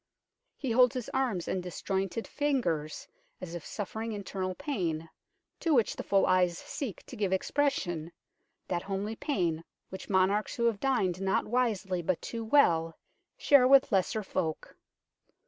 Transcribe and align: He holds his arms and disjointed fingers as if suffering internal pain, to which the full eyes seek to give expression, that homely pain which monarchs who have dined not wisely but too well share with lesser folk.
He 0.57 0.71
holds 0.71 0.95
his 0.95 1.09
arms 1.09 1.47
and 1.47 1.61
disjointed 1.61 2.25
fingers 2.25 3.07
as 3.39 3.53
if 3.53 3.63
suffering 3.63 4.13
internal 4.13 4.55
pain, 4.55 5.11
to 5.59 5.75
which 5.75 5.95
the 5.95 6.01
full 6.01 6.25
eyes 6.25 6.57
seek 6.57 7.05
to 7.05 7.15
give 7.15 7.31
expression, 7.31 8.11
that 8.67 8.81
homely 8.81 9.15
pain 9.15 9.63
which 9.89 10.09
monarchs 10.09 10.55
who 10.55 10.65
have 10.65 10.79
dined 10.79 11.21
not 11.21 11.45
wisely 11.45 12.01
but 12.01 12.19
too 12.19 12.43
well 12.43 12.97
share 13.37 13.67
with 13.67 13.91
lesser 13.91 14.23
folk. 14.23 14.75